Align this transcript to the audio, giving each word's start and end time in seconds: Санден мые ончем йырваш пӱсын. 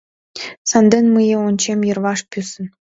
Санден 0.69 1.05
мые 1.15 1.35
ончем 1.47 1.79
йырваш 1.87 2.19
пӱсын. 2.29 2.65